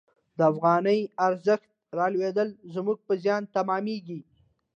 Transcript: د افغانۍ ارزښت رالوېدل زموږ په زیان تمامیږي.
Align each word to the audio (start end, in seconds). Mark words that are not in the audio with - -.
د 0.37 0.39
افغانۍ 0.51 0.99
ارزښت 1.27 1.69
رالوېدل 1.97 2.49
زموږ 2.73 2.97
په 3.07 3.13
زیان 3.23 3.43
تمامیږي. 3.55 4.19